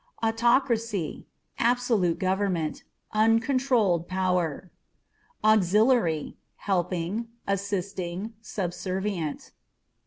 Autocracy 0.23 1.27
â€" 1.59 1.63
absolute 1.63 2.17
government, 2.17 2.81
uncontrolled 3.11 4.07
power. 4.07 4.71
Auxiliary 5.43 6.33
â€" 6.33 6.37
helping, 6.55 7.27
assisting, 7.45 8.33
subservient. 8.41 9.51